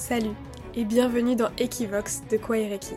Salut 0.00 0.34
et 0.74 0.86
bienvenue 0.86 1.36
dans 1.36 1.50
Equivox 1.58 2.22
de 2.30 2.38
Kwaireki, 2.38 2.94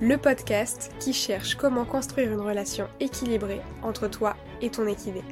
le 0.00 0.16
podcast 0.16 0.92
qui 1.00 1.12
cherche 1.12 1.56
comment 1.56 1.84
construire 1.84 2.32
une 2.32 2.40
relation 2.40 2.86
équilibrée 3.00 3.60
entre 3.82 4.06
toi 4.06 4.36
et 4.62 4.70
ton 4.70 4.86
équidé. 4.86 5.24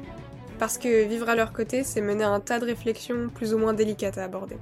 Parce 0.59 0.77
que 0.77 1.07
vivre 1.07 1.29
à 1.29 1.35
leur 1.35 1.53
côté, 1.53 1.85
c'est 1.85 2.01
mener 2.01 2.25
un 2.25 2.41
tas 2.41 2.59
de 2.59 2.65
réflexions 2.65 3.29
plus 3.33 3.53
ou 3.53 3.57
moins 3.57 3.73
délicates 3.73 4.17
à 4.17 4.25
aborder. 4.25 4.57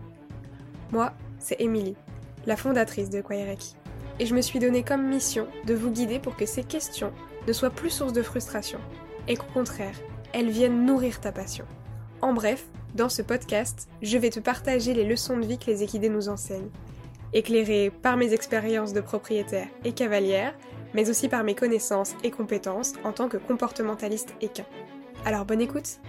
Moi, 0.91 1.11
c'est 1.39 1.59
Émilie, 1.59 1.97
la 2.45 2.55
fondatrice 2.55 3.09
de 3.09 3.21
Kwaireki, 3.21 3.75
et 4.19 4.27
je 4.27 4.35
me 4.35 4.41
suis 4.41 4.59
donné 4.59 4.83
comme 4.83 5.07
mission 5.07 5.47
de 5.65 5.73
vous 5.73 5.89
guider 5.89 6.19
pour 6.19 6.37
que 6.37 6.45
ces 6.45 6.63
questions 6.63 7.13
ne 7.47 7.51
soient 7.51 7.71
plus 7.71 7.89
source 7.89 8.13
de 8.13 8.21
frustration, 8.21 8.79
et 9.27 9.37
qu'au 9.37 9.51
contraire, 9.55 9.95
elles 10.33 10.51
viennent 10.51 10.85
nourrir 10.85 11.19
ta 11.19 11.31
passion. 11.31 11.65
En 12.21 12.33
bref, 12.33 12.67
dans 12.95 13.09
ce 13.09 13.21
podcast, 13.21 13.87
je 14.01 14.17
vais 14.17 14.29
te 14.29 14.39
partager 14.39 14.93
les 14.93 15.03
leçons 15.03 15.37
de 15.37 15.45
vie 15.45 15.57
que 15.57 15.67
les 15.67 15.83
équidés 15.83 16.09
nous 16.09 16.29
enseignent, 16.29 16.69
éclairées 17.33 17.91
par 18.01 18.17
mes 18.17 18.33
expériences 18.33 18.93
de 18.93 19.01
propriétaire 19.01 19.67
et 19.83 19.91
cavalière, 19.91 20.57
mais 20.93 21.09
aussi 21.09 21.29
par 21.29 21.43
mes 21.43 21.55
connaissances 21.55 22.13
et 22.23 22.31
compétences 22.31 22.93
en 23.03 23.13
tant 23.13 23.29
que 23.29 23.37
comportementaliste 23.37 24.33
équin. 24.41 24.65
Alors 25.25 25.45
bonne 25.45 25.61
écoute 25.61 25.99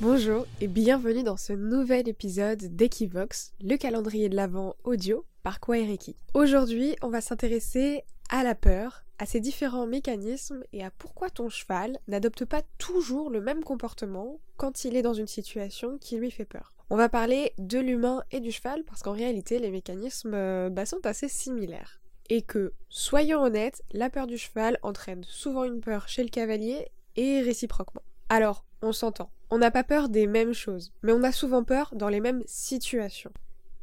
Bonjour 0.00 0.46
et 0.60 0.66
bienvenue 0.66 1.22
dans 1.22 1.36
ce 1.36 1.52
nouvel 1.52 2.08
épisode 2.08 2.58
d'Equivox, 2.74 3.52
le 3.62 3.76
calendrier 3.76 4.28
de 4.28 4.34
l'Avent 4.34 4.74
audio 4.82 5.24
par 5.44 5.60
Kwaereki. 5.60 6.16
Aujourd'hui, 6.34 6.96
on 7.02 7.08
va 7.08 7.20
s'intéresser 7.20 8.02
à 8.28 8.42
la 8.42 8.56
peur, 8.56 9.04
à 9.22 9.24
ses 9.24 9.38
différents 9.38 9.86
mécanismes 9.86 10.64
et 10.72 10.82
à 10.82 10.90
pourquoi 10.90 11.30
ton 11.30 11.48
cheval 11.48 11.96
n'adopte 12.08 12.44
pas 12.44 12.62
toujours 12.76 13.30
le 13.30 13.40
même 13.40 13.62
comportement 13.62 14.40
quand 14.56 14.84
il 14.84 14.96
est 14.96 15.02
dans 15.02 15.14
une 15.14 15.28
situation 15.28 15.96
qui 15.96 16.16
lui 16.16 16.32
fait 16.32 16.44
peur. 16.44 16.74
On 16.90 16.96
va 16.96 17.08
parler 17.08 17.52
de 17.56 17.78
l'humain 17.78 18.24
et 18.32 18.40
du 18.40 18.50
cheval 18.50 18.82
parce 18.82 19.00
qu'en 19.00 19.12
réalité 19.12 19.60
les 19.60 19.70
mécanismes 19.70 20.34
euh, 20.34 20.70
bah, 20.70 20.86
sont 20.86 21.06
assez 21.06 21.28
similaires. 21.28 22.00
Et 22.30 22.42
que, 22.42 22.72
soyons 22.88 23.40
honnêtes, 23.40 23.84
la 23.92 24.10
peur 24.10 24.26
du 24.26 24.36
cheval 24.36 24.76
entraîne 24.82 25.22
souvent 25.22 25.62
une 25.62 25.80
peur 25.80 26.08
chez 26.08 26.24
le 26.24 26.28
cavalier 26.28 26.88
et 27.14 27.42
réciproquement. 27.42 28.02
Alors, 28.28 28.64
on 28.82 28.90
s'entend. 28.90 29.30
On 29.50 29.58
n'a 29.58 29.70
pas 29.70 29.84
peur 29.84 30.08
des 30.08 30.26
mêmes 30.26 30.52
choses, 30.52 30.92
mais 31.04 31.12
on 31.12 31.22
a 31.22 31.30
souvent 31.30 31.62
peur 31.62 31.92
dans 31.94 32.08
les 32.08 32.20
mêmes 32.20 32.42
situations. 32.46 33.30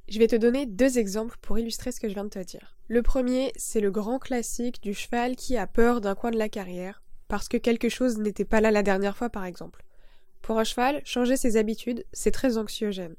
Je 0.10 0.18
vais 0.18 0.28
te 0.28 0.36
donner 0.36 0.66
deux 0.66 0.98
exemples 0.98 1.38
pour 1.40 1.60
illustrer 1.60 1.92
ce 1.92 2.00
que 2.00 2.10
je 2.10 2.16
viens 2.16 2.24
de 2.24 2.30
te 2.30 2.40
dire. 2.40 2.76
Le 2.88 3.04
premier, 3.04 3.52
c'est 3.56 3.80
le 3.80 3.92
grand 3.92 4.18
classique 4.18 4.82
du 4.82 4.96
cheval 4.96 5.36
qui 5.36 5.56
a 5.56 5.68
peur 5.68 6.02
d'un 6.02 6.16
coin 6.16 6.32
de 6.32 6.38
la 6.38 6.50
carrière, 6.50 7.04
parce 7.28 7.48
que 7.48 7.58
quelque 7.58 7.90
chose 7.90 8.18
n'était 8.18 8.44
pas 8.44 8.60
là 8.60 8.72
la 8.72 8.82
dernière 8.82 9.16
fois 9.16 9.30
par 9.30 9.46
exemple. 9.46 9.84
Pour 10.42 10.58
un 10.58 10.64
cheval, 10.64 11.02
changer 11.06 11.38
ses 11.38 11.58
habitudes, 11.58 12.06
c'est 12.12 12.32
très 12.32 12.58
anxiogène. 12.58 13.16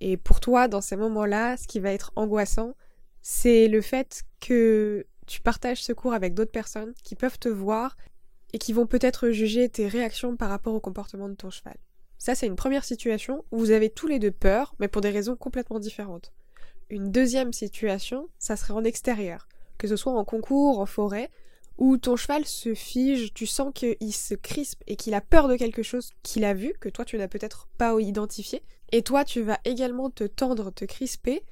Et 0.00 0.18
pour 0.18 0.40
toi, 0.40 0.68
dans 0.68 0.82
ces 0.82 0.96
moments-là, 0.96 1.56
ce 1.56 1.66
qui 1.66 1.80
va 1.80 1.90
être 1.90 2.12
angoissant, 2.16 2.74
c'est 3.22 3.66
le 3.66 3.80
fait 3.80 4.24
que 4.40 5.06
tu 5.26 5.40
partages 5.40 5.82
ce 5.82 5.94
cours 5.94 6.12
avec 6.12 6.34
d'autres 6.34 6.50
personnes 6.50 6.92
qui 7.02 7.14
peuvent 7.14 7.38
te 7.38 7.48
voir 7.48 7.96
et 8.52 8.58
qui 8.58 8.74
vont 8.74 8.86
peut-être 8.86 9.30
juger 9.30 9.70
tes 9.70 9.88
réactions 9.88 10.36
par 10.36 10.50
rapport 10.50 10.74
au 10.74 10.80
comportement 10.80 11.30
de 11.30 11.34
ton 11.34 11.48
cheval. 11.48 11.76
Ça, 12.20 12.34
c'est 12.34 12.46
une 12.46 12.54
première 12.54 12.84
situation 12.84 13.46
où 13.50 13.58
vous 13.58 13.70
avez 13.70 13.88
tous 13.88 14.06
les 14.06 14.18
deux 14.18 14.30
peur, 14.30 14.74
mais 14.78 14.88
pour 14.88 15.00
des 15.00 15.08
raisons 15.08 15.36
complètement 15.36 15.78
différentes. 15.78 16.32
Une 16.90 17.10
deuxième 17.10 17.54
situation, 17.54 18.28
ça 18.38 18.56
serait 18.56 18.74
en 18.74 18.84
extérieur, 18.84 19.48
que 19.78 19.88
ce 19.88 19.96
soit 19.96 20.12
en 20.12 20.24
concours, 20.26 20.80
en 20.80 20.86
forêt, 20.86 21.30
où 21.78 21.96
ton 21.96 22.16
cheval 22.16 22.44
se 22.44 22.74
fige, 22.74 23.32
tu 23.32 23.46
sens 23.46 23.72
qu'il 23.72 24.12
se 24.12 24.34
crispe 24.34 24.82
et 24.86 24.96
qu'il 24.96 25.14
a 25.14 25.22
peur 25.22 25.48
de 25.48 25.56
quelque 25.56 25.82
chose 25.82 26.10
qu'il 26.22 26.44
a 26.44 26.52
vu, 26.52 26.74
que 26.78 26.90
toi 26.90 27.06
tu 27.06 27.16
n'as 27.16 27.26
peut-être 27.26 27.68
pas 27.78 27.98
identifié, 27.98 28.62
et 28.92 29.00
toi 29.00 29.24
tu 29.24 29.40
vas 29.40 29.58
également 29.64 30.10
te 30.10 30.24
tendre, 30.24 30.70
te 30.70 30.84
crisper, 30.84 31.42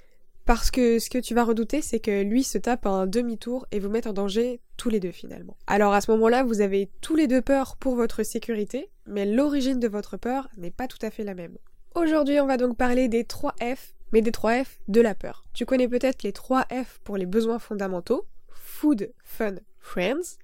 parce 0.48 0.70
que 0.70 0.98
ce 0.98 1.10
que 1.10 1.18
tu 1.18 1.34
vas 1.34 1.44
redouter, 1.44 1.82
c'est 1.82 2.00
que 2.00 2.22
lui 2.22 2.42
se 2.42 2.56
tape 2.56 2.86
un 2.86 3.06
demi-tour 3.06 3.66
et 3.70 3.80
vous 3.80 3.90
mette 3.90 4.06
en 4.06 4.14
danger 4.14 4.62
tous 4.78 4.88
les 4.88 4.98
deux 4.98 5.12
finalement. 5.12 5.58
Alors 5.66 5.92
à 5.92 6.00
ce 6.00 6.10
moment-là, 6.12 6.42
vous 6.42 6.62
avez 6.62 6.88
tous 7.02 7.16
les 7.16 7.26
deux 7.26 7.42
peur 7.42 7.76
pour 7.76 7.96
votre 7.96 8.22
sécurité, 8.22 8.88
mais 9.04 9.26
l'origine 9.26 9.78
de 9.78 9.88
votre 9.88 10.16
peur 10.16 10.48
n'est 10.56 10.70
pas 10.70 10.86
tout 10.88 10.96
à 11.02 11.10
fait 11.10 11.22
la 11.22 11.34
même. 11.34 11.58
Aujourd'hui, 11.94 12.40
on 12.40 12.46
va 12.46 12.56
donc 12.56 12.78
parler 12.78 13.08
des 13.08 13.24
3 13.24 13.56
F, 13.60 13.94
mais 14.10 14.22
des 14.22 14.32
3 14.32 14.64
F 14.64 14.80
de 14.88 15.02
la 15.02 15.14
peur. 15.14 15.44
Tu 15.52 15.66
connais 15.66 15.86
peut-être 15.86 16.22
les 16.22 16.32
3 16.32 16.64
F 16.72 16.98
pour 17.04 17.18
les 17.18 17.26
besoins 17.26 17.58
fondamentaux, 17.58 18.24
food, 18.48 19.12
fun, 19.22 19.56
friends. 19.80 20.38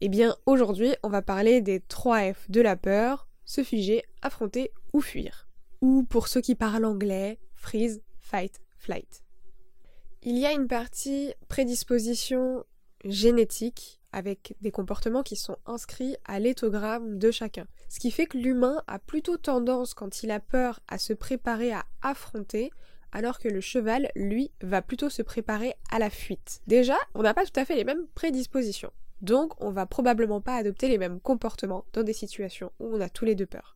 Eh 0.00 0.08
bien, 0.08 0.36
aujourd'hui, 0.46 0.94
on 1.02 1.10
va 1.10 1.20
parler 1.20 1.60
des 1.60 1.80
3 1.80 2.32
F 2.32 2.50
de 2.50 2.62
la 2.62 2.76
peur, 2.76 3.28
se 3.44 3.62
figer, 3.62 4.04
affronter 4.22 4.70
ou 4.94 5.02
fuir. 5.02 5.48
Ou 5.82 6.02
pour 6.04 6.28
ceux 6.28 6.40
qui 6.40 6.54
parlent 6.54 6.86
anglais, 6.86 7.38
freeze, 7.56 8.00
fight, 8.20 8.58
flight. 8.78 9.22
Il 10.22 10.36
y 10.36 10.44
a 10.44 10.52
une 10.52 10.68
partie 10.68 11.32
prédisposition 11.48 12.64
génétique 13.06 14.02
avec 14.12 14.54
des 14.60 14.70
comportements 14.70 15.22
qui 15.22 15.34
sont 15.34 15.56
inscrits 15.64 16.14
à 16.26 16.38
l'éthogramme 16.38 17.16
de 17.16 17.30
chacun. 17.30 17.66
Ce 17.88 17.98
qui 17.98 18.10
fait 18.10 18.26
que 18.26 18.36
l'humain 18.36 18.82
a 18.86 18.98
plutôt 18.98 19.38
tendance, 19.38 19.94
quand 19.94 20.22
il 20.22 20.30
a 20.30 20.38
peur, 20.38 20.80
à 20.88 20.98
se 20.98 21.14
préparer 21.14 21.72
à 21.72 21.86
affronter, 22.02 22.70
alors 23.12 23.38
que 23.38 23.48
le 23.48 23.62
cheval, 23.62 24.10
lui, 24.14 24.50
va 24.60 24.82
plutôt 24.82 25.08
se 25.08 25.22
préparer 25.22 25.72
à 25.90 25.98
la 25.98 26.10
fuite. 26.10 26.60
Déjà, 26.66 26.96
on 27.14 27.22
n'a 27.22 27.32
pas 27.32 27.46
tout 27.46 27.58
à 27.58 27.64
fait 27.64 27.74
les 27.74 27.84
mêmes 27.84 28.06
prédispositions. 28.14 28.92
Donc, 29.22 29.54
on 29.62 29.70
va 29.70 29.86
probablement 29.86 30.42
pas 30.42 30.56
adopter 30.56 30.88
les 30.88 30.98
mêmes 30.98 31.20
comportements 31.20 31.86
dans 31.94 32.02
des 32.02 32.12
situations 32.12 32.72
où 32.78 32.94
on 32.94 33.00
a 33.00 33.08
tous 33.08 33.24
les 33.24 33.34
deux 33.34 33.46
peur. 33.46 33.74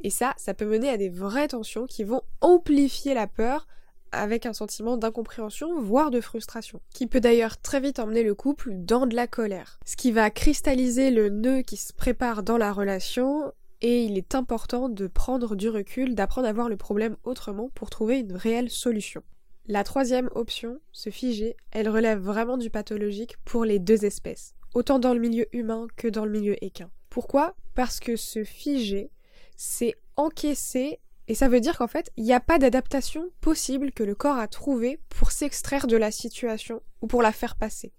Et 0.00 0.10
ça, 0.10 0.34
ça 0.38 0.54
peut 0.54 0.66
mener 0.66 0.88
à 0.88 0.96
des 0.96 1.08
vraies 1.08 1.48
tensions 1.48 1.86
qui 1.86 2.02
vont 2.02 2.22
amplifier 2.40 3.14
la 3.14 3.28
peur 3.28 3.68
avec 4.14 4.46
un 4.46 4.52
sentiment 4.52 4.96
d'incompréhension, 4.96 5.80
voire 5.80 6.10
de 6.10 6.20
frustration, 6.20 6.80
qui 6.92 7.06
peut 7.06 7.20
d'ailleurs 7.20 7.58
très 7.58 7.80
vite 7.80 7.98
emmener 7.98 8.22
le 8.22 8.34
couple 8.34 8.72
dans 8.74 9.06
de 9.06 9.14
la 9.14 9.26
colère, 9.26 9.78
ce 9.84 9.96
qui 9.96 10.12
va 10.12 10.30
cristalliser 10.30 11.10
le 11.10 11.28
nœud 11.28 11.62
qui 11.62 11.76
se 11.76 11.92
prépare 11.92 12.42
dans 12.42 12.56
la 12.56 12.72
relation, 12.72 13.52
et 13.80 14.04
il 14.04 14.16
est 14.16 14.34
important 14.34 14.88
de 14.88 15.06
prendre 15.06 15.56
du 15.56 15.68
recul, 15.68 16.14
d'apprendre 16.14 16.48
à 16.48 16.52
voir 16.52 16.68
le 16.68 16.76
problème 16.76 17.16
autrement 17.24 17.70
pour 17.74 17.90
trouver 17.90 18.20
une 18.20 18.36
réelle 18.36 18.70
solution. 18.70 19.22
La 19.66 19.84
troisième 19.84 20.30
option, 20.34 20.78
se 20.92 21.10
figer, 21.10 21.56
elle 21.70 21.88
relève 21.88 22.18
vraiment 22.18 22.56
du 22.56 22.70
pathologique 22.70 23.36
pour 23.44 23.64
les 23.64 23.78
deux 23.78 24.04
espèces, 24.04 24.54
autant 24.74 24.98
dans 24.98 25.14
le 25.14 25.20
milieu 25.20 25.46
humain 25.54 25.86
que 25.96 26.08
dans 26.08 26.24
le 26.24 26.30
milieu 26.30 26.62
équin. 26.62 26.90
Pourquoi? 27.10 27.54
Parce 27.74 28.00
que 28.00 28.16
se 28.16 28.44
figer, 28.44 29.10
c'est 29.56 29.94
encaisser 30.16 31.00
et 31.26 31.34
ça 31.34 31.48
veut 31.48 31.60
dire 31.60 31.78
qu'en 31.78 31.86
fait, 31.86 32.10
il 32.16 32.24
n'y 32.24 32.34
a 32.34 32.40
pas 32.40 32.58
d'adaptation 32.58 33.30
possible 33.40 33.92
que 33.92 34.02
le 34.02 34.14
corps 34.14 34.36
a 34.36 34.48
trouvé 34.48 35.00
pour 35.08 35.32
s'extraire 35.32 35.86
de 35.86 35.96
la 35.96 36.10
situation 36.10 36.82
ou 37.00 37.06
pour 37.06 37.22
la 37.22 37.32
faire 37.32 37.56
passer. 37.56 37.92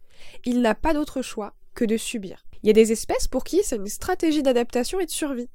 Il 0.45 0.61
n'a 0.61 0.75
pas 0.75 0.93
d'autre 0.93 1.21
choix 1.21 1.55
que 1.73 1.85
de 1.85 1.97
subir. 1.97 2.45
Il 2.61 2.67
y 2.67 2.69
a 2.69 2.73
des 2.73 2.91
espèces 2.91 3.27
pour 3.27 3.43
qui 3.43 3.61
c'est 3.63 3.77
une 3.77 3.87
stratégie 3.87 4.43
d'adaptation 4.43 4.99
et 4.99 5.05
de 5.05 5.11
survie. 5.11 5.49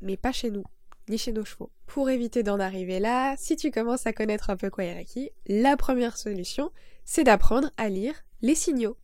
Mais 0.00 0.16
pas 0.16 0.32
chez 0.32 0.50
nous, 0.50 0.64
ni 1.08 1.18
chez 1.18 1.32
nos 1.32 1.44
chevaux. 1.44 1.70
Pour 1.86 2.08
éviter 2.08 2.42
d'en 2.42 2.60
arriver 2.60 3.00
là, 3.00 3.34
si 3.36 3.56
tu 3.56 3.70
commences 3.70 4.06
à 4.06 4.12
connaître 4.12 4.50
un 4.50 4.56
peu 4.56 4.70
Kwairaki, 4.70 5.30
la 5.46 5.76
première 5.76 6.16
solution, 6.16 6.70
c'est 7.04 7.24
d'apprendre 7.24 7.70
à 7.76 7.88
lire 7.88 8.14
les 8.42 8.54
signaux. 8.54 8.96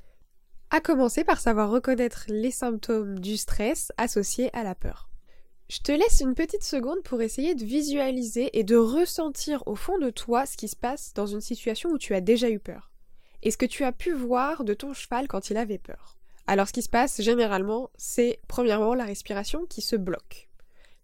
À 0.71 0.81
commencer 0.81 1.25
par 1.25 1.41
savoir 1.41 1.71
reconnaître 1.71 2.25
les 2.29 2.51
symptômes 2.51 3.19
du 3.19 3.37
stress 3.37 3.93
associés 3.97 4.51
à 4.53 4.63
la 4.63 4.75
peur. 4.75 5.09
Je 5.71 5.79
te 5.79 5.93
laisse 5.93 6.21
une 6.21 6.35
petite 6.35 6.63
seconde 6.63 7.03
pour 7.03 7.23
essayer 7.23 7.55
de 7.55 7.65
visualiser 7.65 8.59
et 8.59 8.65
de 8.65 8.77
ressentir 8.77 9.63
au 9.67 9.75
fond 9.75 9.99
de 9.99 10.11
toi 10.11 10.45
ce 10.45 10.59
qui 10.59 10.69
se 10.69 10.77
passe 10.77 11.15
dans 11.15 11.27
une 11.27 11.41
situation 11.41 11.89
où 11.89 11.97
tu 11.97 12.15
as 12.15 12.21
déjà 12.21 12.51
eu 12.51 12.59
peur. 12.59 12.91
Et 13.43 13.51
ce 13.51 13.57
que 13.57 13.65
tu 13.65 13.83
as 13.83 13.93
pu 13.93 14.13
voir 14.13 14.65
de 14.65 14.75
ton 14.75 14.93
cheval 14.93 15.27
quand 15.27 15.49
il 15.49 15.57
avait 15.57 15.79
peur. 15.79 16.19
Alors 16.47 16.69
ce 16.69 16.73
qui 16.75 16.83
se 16.83 16.91
passe 16.91 17.23
généralement, 17.23 17.89
c'est 17.97 18.41
premièrement 18.47 18.95
la 18.95 19.05
respiration 19.05 19.65
qui 19.65 19.81
se 19.81 19.97
bloque. 19.97 20.51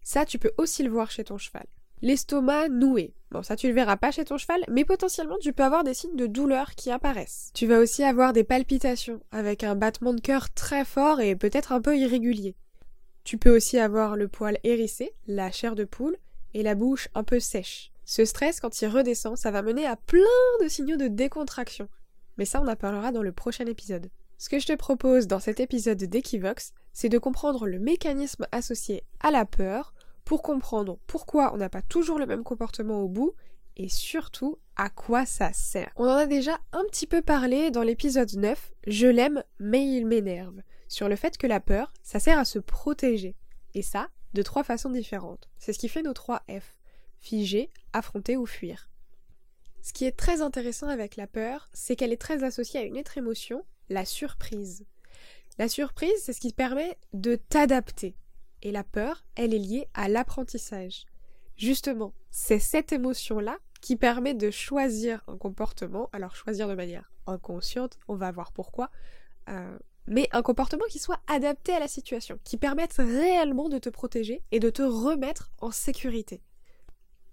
Ça, 0.02 0.26
tu 0.26 0.38
peux 0.38 0.52
aussi 0.58 0.82
le 0.82 0.90
voir 0.90 1.10
chez 1.10 1.24
ton 1.24 1.38
cheval. 1.38 1.66
L'estomac 2.02 2.68
noué. 2.68 3.14
Bon, 3.30 3.42
ça 3.42 3.56
tu 3.56 3.66
le 3.66 3.74
verras 3.74 3.96
pas 3.96 4.10
chez 4.10 4.26
ton 4.26 4.36
cheval, 4.36 4.62
mais 4.68 4.84
potentiellement 4.84 5.38
tu 5.40 5.54
peux 5.54 5.64
avoir 5.64 5.84
des 5.84 5.94
signes 5.94 6.16
de 6.16 6.26
douleur 6.26 6.74
qui 6.74 6.90
apparaissent. 6.90 7.50
Tu 7.54 7.66
vas 7.66 7.78
aussi 7.78 8.04
avoir 8.04 8.34
des 8.34 8.44
palpitations, 8.44 9.20
avec 9.32 9.64
un 9.64 9.74
battement 9.74 10.12
de 10.12 10.20
cœur 10.20 10.50
très 10.50 10.84
fort 10.84 11.20
et 11.20 11.34
peut-être 11.34 11.72
un 11.72 11.80
peu 11.80 11.96
irrégulier. 11.96 12.56
Tu 13.24 13.38
peux 13.38 13.54
aussi 13.54 13.78
avoir 13.78 14.16
le 14.16 14.28
poil 14.28 14.58
hérissé, 14.64 15.14
la 15.26 15.50
chair 15.50 15.74
de 15.74 15.84
poule, 15.84 16.16
et 16.54 16.62
la 16.62 16.74
bouche 16.74 17.08
un 17.14 17.24
peu 17.24 17.40
sèche. 17.40 17.92
Ce 18.04 18.24
stress, 18.24 18.60
quand 18.60 18.82
il 18.82 18.88
redescend, 18.88 19.36
ça 19.36 19.50
va 19.50 19.62
mener 19.62 19.86
à 19.86 19.96
plein 19.96 20.20
de 20.62 20.68
signaux 20.68 20.96
de 20.96 21.06
décontraction. 21.06 21.88
Mais 22.38 22.44
ça, 22.44 22.60
on 22.60 22.68
en 22.68 22.76
parlera 22.76 23.12
dans 23.12 23.22
le 23.22 23.32
prochain 23.32 23.66
épisode. 23.66 24.10
Ce 24.38 24.48
que 24.48 24.58
je 24.58 24.66
te 24.66 24.74
propose 24.74 25.26
dans 25.26 25.38
cet 25.38 25.60
épisode 25.60 26.02
d'Equivox, 26.02 26.72
c'est 26.92 27.08
de 27.08 27.18
comprendre 27.18 27.66
le 27.66 27.78
mécanisme 27.78 28.46
associé 28.52 29.04
à 29.20 29.30
la 29.30 29.44
peur 29.44 29.94
pour 30.24 30.42
comprendre 30.42 30.98
pourquoi 31.06 31.52
on 31.54 31.58
n'a 31.58 31.68
pas 31.68 31.82
toujours 31.82 32.18
le 32.18 32.26
même 32.26 32.42
comportement 32.42 33.02
au 33.02 33.08
bout 33.08 33.34
et 33.76 33.88
surtout 33.88 34.58
à 34.76 34.90
quoi 34.90 35.26
ça 35.26 35.52
sert. 35.52 35.92
On 35.96 36.04
en 36.04 36.16
a 36.16 36.26
déjà 36.26 36.58
un 36.72 36.84
petit 36.84 37.06
peu 37.06 37.22
parlé 37.22 37.70
dans 37.70 37.82
l'épisode 37.82 38.32
9, 38.32 38.72
Je 38.86 39.06
l'aime 39.06 39.44
mais 39.58 39.86
il 39.86 40.06
m'énerve 40.06 40.60
sur 40.90 41.08
le 41.08 41.16
fait 41.16 41.38
que 41.38 41.46
la 41.46 41.60
peur, 41.60 41.92
ça 42.02 42.18
sert 42.18 42.38
à 42.38 42.44
se 42.44 42.58
protéger. 42.58 43.36
Et 43.74 43.80
ça, 43.80 44.08
de 44.34 44.42
trois 44.42 44.64
façons 44.64 44.90
différentes. 44.90 45.48
C'est 45.56 45.72
ce 45.72 45.78
qui 45.78 45.88
fait 45.88 46.02
nos 46.02 46.12
trois 46.12 46.42
F. 46.50 46.76
Figer, 47.20 47.70
affronter 47.92 48.36
ou 48.36 48.44
fuir. 48.44 48.90
Ce 49.82 49.92
qui 49.92 50.04
est 50.04 50.16
très 50.16 50.42
intéressant 50.42 50.88
avec 50.88 51.16
la 51.16 51.28
peur, 51.28 51.70
c'est 51.72 51.94
qu'elle 51.94 52.12
est 52.12 52.20
très 52.20 52.42
associée 52.42 52.80
à 52.80 52.82
une 52.82 52.98
autre 52.98 53.16
émotion, 53.16 53.64
la 53.88 54.04
surprise. 54.04 54.84
La 55.58 55.68
surprise, 55.68 56.12
c'est 56.18 56.32
ce 56.32 56.40
qui 56.40 56.52
permet 56.52 56.98
de 57.12 57.36
t'adapter. 57.36 58.16
Et 58.62 58.72
la 58.72 58.84
peur, 58.84 59.24
elle 59.36 59.54
est 59.54 59.58
liée 59.58 59.88
à 59.94 60.08
l'apprentissage. 60.08 61.06
Justement, 61.56 62.14
c'est 62.32 62.58
cette 62.58 62.92
émotion-là 62.92 63.58
qui 63.80 63.96
permet 63.96 64.34
de 64.34 64.50
choisir 64.50 65.22
un 65.28 65.36
comportement, 65.36 66.10
alors 66.12 66.34
choisir 66.34 66.68
de 66.68 66.74
manière 66.74 67.12
inconsciente, 67.26 67.98
on 68.08 68.16
va 68.16 68.32
voir 68.32 68.52
pourquoi, 68.52 68.90
euh, 69.48 69.78
mais 70.06 70.28
un 70.32 70.42
comportement 70.42 70.84
qui 70.88 70.98
soit 70.98 71.20
adapté 71.26 71.72
à 71.72 71.80
la 71.80 71.88
situation, 71.88 72.38
qui 72.44 72.56
permette 72.56 72.94
réellement 72.98 73.68
de 73.68 73.78
te 73.78 73.88
protéger 73.88 74.42
et 74.52 74.60
de 74.60 74.70
te 74.70 74.82
remettre 74.82 75.50
en 75.60 75.70
sécurité. 75.70 76.40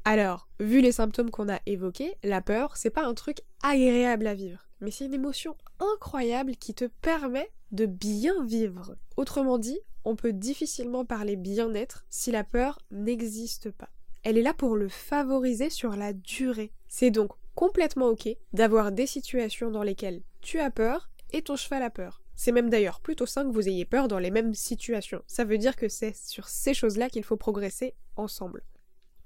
Alors, 0.06 0.48
vu 0.60 0.82
les 0.82 0.94
symptômes 0.94 1.32
qu'on 1.32 1.50
a 1.50 1.60
évoqués, 1.66 2.16
la 2.24 2.42
peur, 2.42 2.78
c'est 2.78 2.90
pas 2.90 3.06
un 3.06 3.14
truc 3.14 3.40
agréable 3.62 4.28
à 4.28 4.36
vivre, 4.36 4.66
mais 4.80 4.92
c'est 4.92 5.06
une 5.06 5.14
émotion 5.14 5.58
incroyable 5.80 6.56
qui 6.56 6.74
te 6.74 6.86
permet 6.86 7.52
de 7.72 7.86
bien 7.86 8.46
vivre. 8.46 8.96
Autrement 9.18 9.58
dit, 9.58 9.80
on 10.06 10.16
peut 10.16 10.32
difficilement 10.32 11.04
parler 11.04 11.36
bien-être 11.36 12.06
si 12.10 12.32
la 12.32 12.46
peur 12.46 12.80
n'existe 12.92 13.72
pas. 13.72 13.90
Elle 14.24 14.38
est 14.38 14.44
là 14.44 14.54
pour 14.54 14.78
le 14.78 14.88
favoriser 14.88 15.70
sur 15.70 15.96
la 15.96 16.14
durée. 16.14 16.72
C'est 16.88 17.12
donc 17.12 17.32
complètement 17.56 18.08
ok 18.08 18.30
d'avoir 18.54 18.92
des 18.92 19.08
situations 19.08 19.72
dans 19.72 19.84
lesquelles 19.84 20.22
tu 20.42 20.60
as 20.60 20.72
peur 20.72 21.10
et 21.34 21.42
ton 21.42 21.56
cheval 21.56 21.84
a 21.84 21.90
peur. 21.90 22.22
C'est 22.38 22.52
même 22.52 22.70
d'ailleurs 22.70 23.02
plutôt 23.02 23.26
sain 23.26 23.44
que 23.44 23.52
vous 23.52 23.68
ayez 23.68 23.84
peur 23.84 24.08
dans 24.08 24.20
les 24.20 24.30
mêmes 24.30 24.54
situations. 24.54 25.24
Ça 25.26 25.44
veut 25.44 25.58
dire 25.58 25.76
que 25.76 25.90
c'est 25.90 26.16
sur 26.16 26.48
ces 26.48 26.76
choses-là 26.76 27.10
qu'il 27.10 27.24
faut 27.24 27.36
progresser 27.36 27.96
ensemble. 28.16 28.64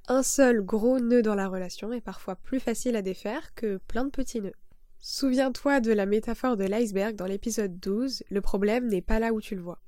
Un 0.07 0.23
seul 0.23 0.61
gros 0.61 0.97
nœud 1.01 1.21
dans 1.21 1.35
la 1.35 1.49
relation 1.49 1.91
est 1.91 1.99
parfois 1.99 2.37
plus 2.37 2.61
facile 2.61 2.95
à 2.95 3.01
défaire 3.01 3.53
que 3.53 3.77
plein 3.89 4.05
de 4.05 4.09
petits 4.09 4.39
nœuds. 4.39 4.55
Souviens-toi 4.99 5.81
de 5.81 5.91
la 5.91 6.05
métaphore 6.05 6.55
de 6.55 6.63
l'iceberg 6.63 7.15
dans 7.15 7.25
l'épisode 7.25 7.79
12, 7.81 8.23
le 8.29 8.39
problème 8.39 8.87
n'est 8.87 9.01
pas 9.01 9.19
là 9.19 9.33
où 9.33 9.41
tu 9.41 9.55
le 9.55 9.61
vois. 9.61 9.81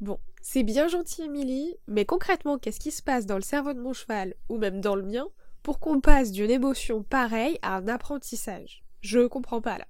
Bon, 0.00 0.20
c'est 0.42 0.62
bien 0.62 0.88
gentil 0.88 1.22
Emily, 1.22 1.74
mais 1.86 2.04
concrètement, 2.04 2.58
qu'est-ce 2.58 2.80
qui 2.80 2.90
se 2.90 3.02
passe 3.02 3.24
dans 3.24 3.36
le 3.36 3.42
cerveau 3.42 3.72
de 3.72 3.80
mon 3.80 3.94
cheval, 3.94 4.34
ou 4.50 4.58
même 4.58 4.82
dans 4.82 4.94
le 4.94 5.04
mien, 5.04 5.26
pour 5.62 5.80
qu'on 5.80 6.02
passe 6.02 6.32
d'une 6.32 6.50
émotion 6.50 7.02
pareille 7.02 7.58
à 7.62 7.76
un 7.76 7.88
apprentissage? 7.88 8.84
Je 9.00 9.26
comprends 9.26 9.62
pas 9.62 9.78
là. 9.78 9.86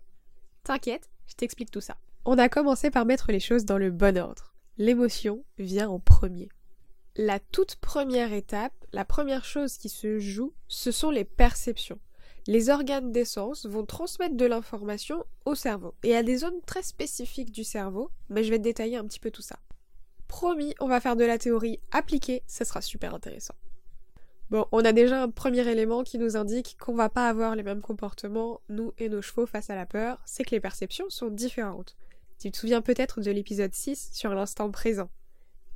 T'inquiète, 0.63 1.11
je 1.27 1.35
t'explique 1.35 1.73
tout 1.73 1.81
ça. 1.81 1.97
On 2.31 2.37
a 2.37 2.51
commencé 2.51 2.91
par 2.91 3.07
mettre 3.07 3.33
les 3.33 3.41
choses 3.41 3.65
dans 3.65 3.79
le 3.79 3.91
bon 3.91 4.19
ordre. 4.19 4.53
L'émotion 4.77 5.47
vient 5.57 5.89
en 5.89 5.99
premier. 5.99 6.51
La 7.17 7.39
toute 7.39 7.77
première 7.77 8.35
étape, 8.35 8.75
la 8.93 9.07
première 9.07 9.47
chose 9.47 9.79
qui 9.79 9.89
se 9.89 10.19
joue, 10.19 10.53
ce 10.67 10.91
sont 10.91 11.11
les 11.11 11.25
perceptions. 11.25 11.99
Les 12.47 12.69
organes 12.69 13.13
d'essence 13.13 13.65
vont 13.65 13.87
transmettre 13.87 14.37
de 14.37 14.45
l'information 14.45 15.25
au 15.47 15.55
cerveau 15.55 15.95
et 16.03 16.15
à 16.15 16.23
des 16.23 16.37
zones 16.37 16.61
très 16.67 16.83
spécifiques 16.83 17.51
du 17.51 17.65
cerveau, 17.65 18.11
mais 18.29 18.45
je 18.45 18.51
vais 18.51 18.59
détailler 18.59 18.99
un 18.99 19.07
petit 19.07 19.21
peu 19.21 19.31
tout 19.31 19.41
ça. 19.41 19.59
Promis, 20.27 20.75
on 20.81 20.87
va 20.87 21.01
faire 21.01 21.17
de 21.17 21.25
la 21.25 21.39
théorie 21.39 21.81
appliquée, 21.93 22.43
ce 22.47 22.63
sera 22.63 22.83
super 22.83 23.15
intéressant. 23.15 23.55
Bon, 24.51 24.67
on 24.73 24.85
a 24.85 24.93
déjà 24.93 25.23
un 25.23 25.31
premier 25.31 25.67
élément 25.67 26.05
qui 26.05 26.19
nous 26.19 26.37
indique 26.37 26.77
qu'on 26.79 26.95
va 26.95 27.09
pas 27.09 27.27
avoir 27.27 27.57
les 27.57 27.63
mêmes 27.63 27.81
comportements, 27.81 28.61
nous 28.69 28.93
et 28.99 29.09
nos 29.09 29.23
chevaux, 29.23 29.47
face 29.47 29.71
à 29.71 29.75
la 29.75 29.87
peur, 29.87 30.21
c'est 30.27 30.45
que 30.45 30.51
les 30.51 30.61
perceptions 30.61 31.09
sont 31.09 31.31
différentes. 31.31 31.97
Tu 32.39 32.53
te 32.53 32.57
souviens 32.57 32.83
peut-être 32.83 33.21
de 33.21 33.33
l'épisode 33.33 33.75
6 33.75 34.11
sur 34.13 34.33
l'instant 34.33 34.71
présent. 34.71 35.11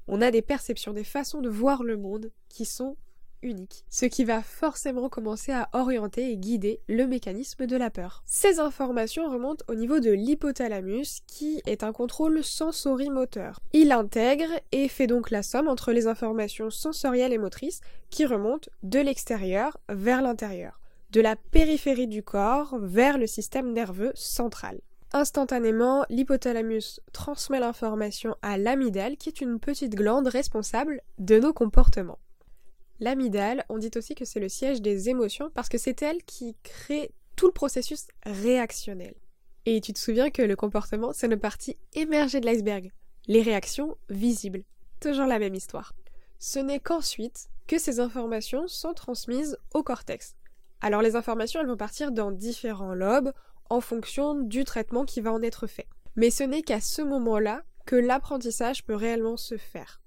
On 0.06 0.20
a 0.20 0.30
des 0.30 0.42
perceptions, 0.42 0.92
des 0.92 1.02
façons 1.02 1.40
de 1.40 1.48
voir 1.48 1.82
le 1.82 1.96
monde 1.96 2.30
qui 2.48 2.64
sont 2.64 2.96
uniques, 3.42 3.84
ce 3.90 4.06
qui 4.06 4.24
va 4.24 4.42
forcément 4.42 5.08
commencer 5.08 5.50
à 5.50 5.68
orienter 5.72 6.30
et 6.30 6.36
guider 6.36 6.80
le 6.88 7.08
mécanisme 7.08 7.66
de 7.66 7.76
la 7.76 7.90
peur. 7.90 8.22
Ces 8.26 8.60
informations 8.60 9.28
remontent 9.28 9.64
au 9.66 9.74
niveau 9.74 9.98
de 9.98 10.12
l'hypothalamus 10.12 11.22
qui 11.26 11.60
est 11.66 11.82
un 11.82 11.92
contrôle 11.92 12.44
sensorimoteur. 12.44 13.58
Il 13.72 13.90
intègre 13.90 14.52
et 14.70 14.86
fait 14.86 15.08
donc 15.08 15.32
la 15.32 15.42
somme 15.42 15.66
entre 15.66 15.90
les 15.90 16.06
informations 16.06 16.70
sensorielles 16.70 17.32
et 17.32 17.38
motrices 17.38 17.80
qui 18.10 18.24
remontent 18.24 18.70
de 18.84 19.00
l'extérieur 19.00 19.78
vers 19.88 20.22
l'intérieur, 20.22 20.78
de 21.10 21.20
la 21.20 21.34
périphérie 21.34 22.06
du 22.06 22.22
corps 22.22 22.78
vers 22.78 23.18
le 23.18 23.26
système 23.26 23.72
nerveux 23.72 24.12
central. 24.14 24.80
Instantanément, 25.14 26.06
l'hypothalamus 26.08 27.00
transmet 27.12 27.60
l'information 27.60 28.34
à 28.40 28.56
l'amygdale 28.56 29.18
qui 29.18 29.28
est 29.28 29.42
une 29.42 29.60
petite 29.60 29.94
glande 29.94 30.26
responsable 30.26 31.02
de 31.18 31.38
nos 31.38 31.52
comportements. 31.52 32.18
L'amygdale, 32.98 33.64
on 33.68 33.76
dit 33.76 33.90
aussi 33.96 34.14
que 34.14 34.24
c'est 34.24 34.40
le 34.40 34.48
siège 34.48 34.80
des 34.80 35.10
émotions 35.10 35.50
parce 35.50 35.68
que 35.68 35.76
c'est 35.76 36.00
elle 36.00 36.22
qui 36.22 36.56
crée 36.62 37.12
tout 37.36 37.46
le 37.46 37.52
processus 37.52 38.06
réactionnel. 38.24 39.14
Et 39.66 39.80
tu 39.80 39.92
te 39.92 39.98
souviens 39.98 40.30
que 40.30 40.42
le 40.42 40.56
comportement, 40.56 41.12
c'est 41.12 41.26
une 41.26 41.38
partie 41.38 41.76
émergée 41.92 42.40
de 42.40 42.46
l'iceberg. 42.46 42.90
Les 43.26 43.42
réactions 43.42 43.96
visibles. 44.08 44.62
Toujours 45.00 45.26
la 45.26 45.38
même 45.38 45.54
histoire. 45.54 45.92
Ce 46.38 46.58
n'est 46.58 46.80
qu'ensuite 46.80 47.48
que 47.66 47.78
ces 47.78 48.00
informations 48.00 48.66
sont 48.66 48.94
transmises 48.94 49.58
au 49.74 49.82
cortex. 49.82 50.36
Alors 50.80 51.02
les 51.02 51.16
informations, 51.16 51.60
elles 51.60 51.68
vont 51.68 51.76
partir 51.76 52.12
dans 52.12 52.32
différents 52.32 52.94
lobes 52.94 53.32
en 53.72 53.80
fonction 53.80 54.34
du 54.34 54.64
traitement 54.64 55.06
qui 55.06 55.22
va 55.22 55.32
en 55.32 55.42
être 55.42 55.66
fait. 55.66 55.86
Mais 56.14 56.28
ce 56.28 56.44
n'est 56.44 56.62
qu'à 56.62 56.82
ce 56.82 57.00
moment-là 57.00 57.62
que 57.86 57.96
l'apprentissage 57.96 58.84
peut 58.84 58.94
réellement 58.94 59.38
se 59.38 59.56
faire. 59.56 60.02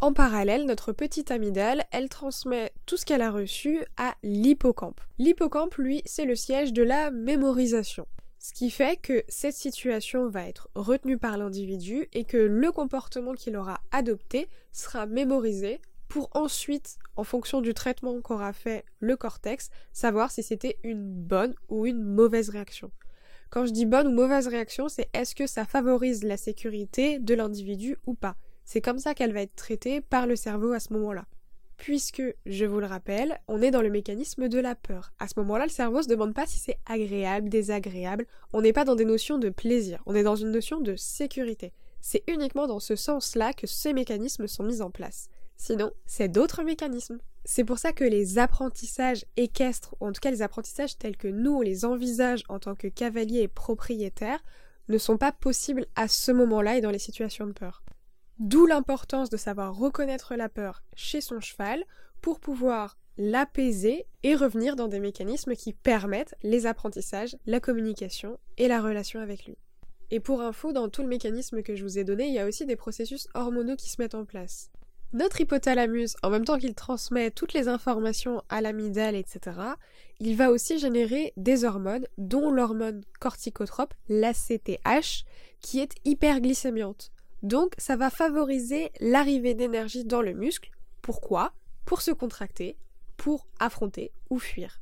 En 0.00 0.14
parallèle, 0.14 0.64
notre 0.64 0.92
petite 0.92 1.30
amygdale, 1.30 1.84
elle 1.90 2.08
transmet 2.08 2.72
tout 2.86 2.96
ce 2.96 3.04
qu'elle 3.04 3.20
a 3.20 3.30
reçu 3.30 3.84
à 3.98 4.14
l'hippocampe. 4.22 5.00
L'hippocampe, 5.18 5.74
lui, 5.74 6.00
c'est 6.06 6.24
le 6.24 6.36
siège 6.36 6.72
de 6.72 6.82
la 6.82 7.10
mémorisation. 7.10 8.06
Ce 8.38 8.54
qui 8.54 8.70
fait 8.70 8.96
que 8.96 9.24
cette 9.28 9.54
situation 9.54 10.28
va 10.28 10.48
être 10.48 10.68
retenue 10.74 11.18
par 11.18 11.36
l'individu 11.36 12.08
et 12.14 12.24
que 12.24 12.38
le 12.38 12.72
comportement 12.72 13.34
qu'il 13.34 13.56
aura 13.56 13.80
adopté 13.90 14.48
sera 14.72 15.04
mémorisé 15.04 15.80
pour 16.16 16.30
ensuite, 16.32 16.96
en 17.16 17.24
fonction 17.24 17.60
du 17.60 17.74
traitement 17.74 18.22
qu'aura 18.22 18.54
fait 18.54 18.86
le 19.00 19.18
cortex, 19.18 19.68
savoir 19.92 20.30
si 20.30 20.42
c'était 20.42 20.78
une 20.82 21.12
bonne 21.12 21.54
ou 21.68 21.84
une 21.84 22.02
mauvaise 22.02 22.48
réaction. 22.48 22.90
Quand 23.50 23.66
je 23.66 23.72
dis 23.72 23.84
bonne 23.84 24.06
ou 24.06 24.12
mauvaise 24.12 24.48
réaction, 24.48 24.88
c'est 24.88 25.10
est-ce 25.12 25.34
que 25.34 25.46
ça 25.46 25.66
favorise 25.66 26.24
la 26.24 26.38
sécurité 26.38 27.18
de 27.18 27.34
l'individu 27.34 27.98
ou 28.06 28.14
pas? 28.14 28.36
C'est 28.64 28.80
comme 28.80 28.98
ça 28.98 29.12
qu'elle 29.12 29.34
va 29.34 29.42
être 29.42 29.56
traitée 29.56 30.00
par 30.00 30.26
le 30.26 30.36
cerveau 30.36 30.72
à 30.72 30.80
ce 30.80 30.94
moment-là. 30.94 31.26
Puisque, 31.76 32.22
je 32.46 32.64
vous 32.64 32.80
le 32.80 32.86
rappelle, 32.86 33.38
on 33.46 33.60
est 33.60 33.70
dans 33.70 33.82
le 33.82 33.90
mécanisme 33.90 34.48
de 34.48 34.58
la 34.58 34.74
peur. 34.74 35.12
À 35.18 35.28
ce 35.28 35.34
moment-là, 35.36 35.66
le 35.66 35.70
cerveau 35.70 36.00
se 36.00 36.08
demande 36.08 36.32
pas 36.32 36.46
si 36.46 36.58
c'est 36.58 36.78
agréable, 36.86 37.50
désagréable. 37.50 38.24
On 38.54 38.62
n'est 38.62 38.72
pas 38.72 38.86
dans 38.86 38.96
des 38.96 39.04
notions 39.04 39.36
de 39.36 39.50
plaisir, 39.50 40.02
on 40.06 40.14
est 40.14 40.22
dans 40.22 40.36
une 40.36 40.50
notion 40.50 40.80
de 40.80 40.96
sécurité. 40.96 41.74
C'est 42.00 42.24
uniquement 42.26 42.66
dans 42.66 42.80
ce 42.80 42.96
sens-là 42.96 43.52
que 43.52 43.66
ces 43.66 43.92
mécanismes 43.92 44.46
sont 44.46 44.64
mis 44.64 44.80
en 44.80 44.90
place. 44.90 45.28
Sinon, 45.56 45.92
c'est 46.06 46.28
d'autres 46.28 46.62
mécanismes. 46.62 47.18
C'est 47.44 47.64
pour 47.64 47.78
ça 47.78 47.92
que 47.92 48.04
les 48.04 48.38
apprentissages 48.38 49.24
équestres, 49.36 49.94
ou 50.00 50.06
en 50.06 50.12
tout 50.12 50.20
cas 50.20 50.30
les 50.30 50.42
apprentissages 50.42 50.98
tels 50.98 51.16
que 51.16 51.28
nous 51.28 51.54
on 51.54 51.60
les 51.60 51.84
envisage 51.84 52.42
en 52.48 52.58
tant 52.58 52.74
que 52.74 52.88
cavaliers 52.88 53.42
et 53.42 53.48
propriétaires, 53.48 54.42
ne 54.88 54.98
sont 54.98 55.16
pas 55.16 55.32
possibles 55.32 55.86
à 55.94 56.08
ce 56.08 56.32
moment-là 56.32 56.76
et 56.76 56.80
dans 56.80 56.90
les 56.90 56.98
situations 56.98 57.46
de 57.46 57.52
peur. 57.52 57.82
D'où 58.38 58.66
l'importance 58.66 59.30
de 59.30 59.36
savoir 59.36 59.74
reconnaître 59.74 60.34
la 60.34 60.48
peur 60.48 60.82
chez 60.94 61.20
son 61.20 61.40
cheval 61.40 61.84
pour 62.20 62.40
pouvoir 62.40 62.98
l'apaiser 63.16 64.06
et 64.22 64.34
revenir 64.34 64.76
dans 64.76 64.88
des 64.88 65.00
mécanismes 65.00 65.54
qui 65.54 65.72
permettent 65.72 66.34
les 66.42 66.66
apprentissages, 66.66 67.36
la 67.46 67.60
communication 67.60 68.38
et 68.58 68.68
la 68.68 68.82
relation 68.82 69.20
avec 69.20 69.46
lui. 69.46 69.56
Et 70.10 70.20
pour 70.20 70.42
info, 70.42 70.72
dans 70.72 70.88
tout 70.88 71.02
le 71.02 71.08
mécanisme 71.08 71.62
que 71.62 71.74
je 71.74 71.82
vous 71.82 71.98
ai 71.98 72.04
donné, 72.04 72.26
il 72.26 72.34
y 72.34 72.38
a 72.38 72.46
aussi 72.46 72.66
des 72.66 72.76
processus 72.76 73.26
hormonaux 73.34 73.76
qui 73.76 73.88
se 73.88 74.00
mettent 74.00 74.14
en 74.14 74.24
place. 74.24 74.70
Notre 75.12 75.40
hypothalamus, 75.40 76.16
en 76.22 76.30
même 76.30 76.44
temps 76.44 76.58
qu'il 76.58 76.74
transmet 76.74 77.30
toutes 77.30 77.52
les 77.52 77.68
informations 77.68 78.42
à 78.48 78.60
l'amygdale, 78.60 79.14
etc., 79.14 79.56
il 80.18 80.36
va 80.36 80.50
aussi 80.50 80.78
générer 80.78 81.32
des 81.36 81.64
hormones, 81.64 82.06
dont 82.18 82.50
l'hormone 82.50 83.02
corticotrope, 83.20 83.94
l'ACTH, 84.08 85.24
qui 85.60 85.80
est 85.80 85.94
hyperglycémiante. 86.04 87.12
Donc 87.42 87.74
ça 87.78 87.96
va 87.96 88.10
favoriser 88.10 88.90
l'arrivée 89.00 89.54
d'énergie 89.54 90.04
dans 90.04 90.22
le 90.22 90.32
muscle. 90.32 90.70
Pourquoi? 91.02 91.52
Pour 91.84 92.02
se 92.02 92.10
contracter, 92.10 92.76
pour 93.16 93.46
affronter 93.60 94.12
ou 94.30 94.38
fuir. 94.38 94.80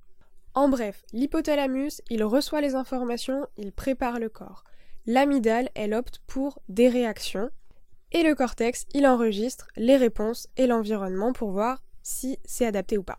En 0.54 0.68
bref, 0.68 1.04
l'hypothalamus, 1.12 2.00
il 2.10 2.24
reçoit 2.24 2.60
les 2.60 2.74
informations, 2.74 3.46
il 3.56 3.72
prépare 3.72 4.18
le 4.18 4.28
corps. 4.28 4.64
L'amygdale, 5.06 5.68
elle 5.74 5.92
opte 5.92 6.22
pour 6.26 6.60
des 6.68 6.88
réactions, 6.88 7.50
et 8.14 8.22
le 8.22 8.34
cortex, 8.34 8.86
il 8.94 9.06
enregistre 9.06 9.66
les 9.76 9.96
réponses 9.96 10.46
et 10.56 10.66
l'environnement 10.66 11.32
pour 11.32 11.50
voir 11.50 11.82
si 12.02 12.38
c'est 12.44 12.64
adapté 12.64 12.96
ou 12.96 13.02
pas. 13.02 13.18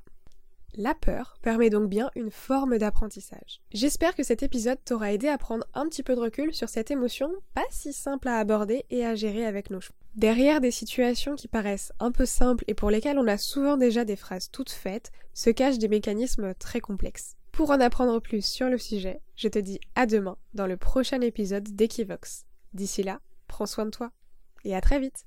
La 0.78 0.94
peur 0.94 1.38
permet 1.42 1.70
donc 1.70 1.90
bien 1.90 2.12
une 2.16 2.32
forme 2.32 2.78
d'apprentissage. 2.78 3.62
J'espère 3.72 4.16
que 4.16 4.24
cet 4.24 4.42
épisode 4.42 4.78
t'aura 4.84 5.14
aidé 5.14 5.28
à 5.28 5.38
prendre 5.38 5.66
un 5.74 5.88
petit 5.88 6.04
peu 6.04 6.16
de 6.16 6.22
recul 6.22 6.54
sur 6.54 6.70
cette 6.70 6.92
émotion 6.92 7.32
pas 7.54 7.66
si 7.70 7.94
simple 7.94 8.28
à 8.28 8.40
aborder 8.40 8.86
et 8.90 9.06
à 9.06 9.16
gérer 9.16 9.46
avec 9.46 9.70
nos 9.70 9.80
chevaux. 9.80 9.96
Derrière 10.16 10.62
des 10.62 10.72
situations 10.72 11.36
qui 11.36 11.48
paraissent 11.48 11.92
un 12.00 12.12
peu 12.12 12.26
simples 12.26 12.64
et 12.68 12.74
pour 12.74 12.90
lesquelles 12.90 13.20
on 13.20 13.28
a 13.28 13.38
souvent 13.38 13.78
déjà 13.78 14.06
des 14.06 14.16
phrases 14.16 14.50
toutes 14.50 14.72
faites, 14.72 15.12
se 15.34 15.50
cachent 15.50 15.78
des 15.78 15.90
mécanismes 15.90 16.54
très 16.56 16.80
complexes. 16.80 17.36
Pour 17.52 17.72
en 17.72 17.80
apprendre 17.80 18.20
plus 18.22 18.46
sur 18.46 18.70
le 18.70 18.78
sujet, 18.78 19.22
je 19.36 19.48
te 19.48 19.60
dis 19.60 19.80
à 19.96 20.06
demain 20.06 20.38
dans 20.54 20.68
le 20.68 20.78
prochain 20.78 21.22
épisode 21.22 21.76
d'Equivox. 21.76 22.46
D'ici 22.74 23.04
là, 23.04 23.20
prends 23.48 23.66
soin 23.66 23.86
de 23.86 23.92
toi 23.92 24.12
et 24.66 24.76
à 24.76 24.82
très 24.82 25.00
vite. 25.00 25.26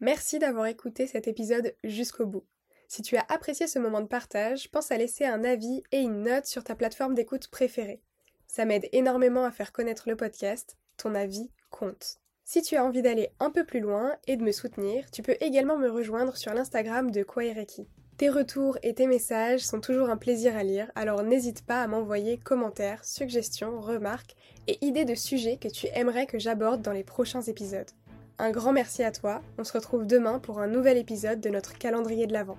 Merci 0.00 0.40
d'avoir 0.40 0.66
écouté 0.66 1.06
cet 1.06 1.28
épisode 1.28 1.74
jusqu'au 1.84 2.26
bout. 2.26 2.44
Si 2.88 3.02
tu 3.02 3.16
as 3.16 3.24
apprécié 3.28 3.68
ce 3.68 3.78
moment 3.78 4.00
de 4.00 4.06
partage, 4.06 4.70
pense 4.70 4.90
à 4.90 4.98
laisser 4.98 5.24
un 5.24 5.44
avis 5.44 5.82
et 5.92 6.00
une 6.00 6.24
note 6.24 6.46
sur 6.46 6.64
ta 6.64 6.74
plateforme 6.74 7.14
d'écoute 7.14 7.48
préférée. 7.48 8.02
Ça 8.48 8.64
m'aide 8.64 8.88
énormément 8.92 9.44
à 9.44 9.50
faire 9.50 9.72
connaître 9.72 10.10
le 10.10 10.16
podcast, 10.16 10.76
ton 10.96 11.14
avis 11.14 11.50
compte. 11.70 12.18
Si 12.44 12.60
tu 12.60 12.76
as 12.76 12.84
envie 12.84 13.00
d'aller 13.00 13.30
un 13.40 13.50
peu 13.50 13.64
plus 13.64 13.80
loin 13.80 14.16
et 14.26 14.36
de 14.36 14.42
me 14.42 14.52
soutenir, 14.52 15.10
tu 15.10 15.22
peux 15.22 15.36
également 15.40 15.78
me 15.78 15.88
rejoindre 15.88 16.36
sur 16.36 16.52
l'Instagram 16.52 17.10
de 17.10 17.22
Kwaireki. 17.22 17.86
Tes 18.18 18.28
retours 18.28 18.76
et 18.82 18.94
tes 18.94 19.06
messages 19.06 19.60
sont 19.60 19.80
toujours 19.80 20.10
un 20.10 20.16
plaisir 20.16 20.56
à 20.56 20.62
lire, 20.62 20.90
alors 20.94 21.22
n'hésite 21.22 21.64
pas 21.64 21.82
à 21.82 21.86
m'envoyer 21.86 22.36
commentaires, 22.36 23.04
suggestions, 23.04 23.80
remarques 23.80 24.36
et 24.66 24.84
idées 24.84 25.06
de 25.06 25.14
sujets 25.14 25.56
que 25.56 25.68
tu 25.68 25.86
aimerais 25.94 26.26
que 26.26 26.38
j'aborde 26.38 26.82
dans 26.82 26.92
les 26.92 27.04
prochains 27.04 27.42
épisodes. 27.42 27.90
Un 28.38 28.50
grand 28.50 28.72
merci 28.72 29.02
à 29.04 29.12
toi, 29.12 29.42
on 29.58 29.64
se 29.64 29.72
retrouve 29.72 30.06
demain 30.06 30.38
pour 30.38 30.58
un 30.58 30.66
nouvel 30.66 30.96
épisode 30.96 31.40
de 31.40 31.50
notre 31.50 31.78
calendrier 31.78 32.26
de 32.26 32.32
l'Avent. 32.32 32.58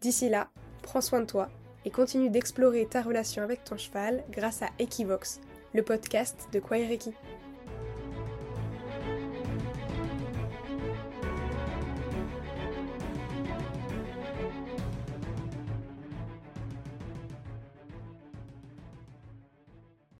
D'ici 0.00 0.28
là, 0.28 0.48
prends 0.82 1.00
soin 1.00 1.20
de 1.20 1.26
toi 1.26 1.48
et 1.84 1.90
continue 1.90 2.30
d'explorer 2.30 2.86
ta 2.86 3.02
relation 3.02 3.42
avec 3.42 3.64
ton 3.64 3.76
cheval 3.76 4.24
grâce 4.30 4.62
à 4.62 4.70
Equivox, 4.78 5.40
le 5.74 5.82
podcast 5.82 6.48
de 6.52 6.58
Kwaireki. 6.58 7.12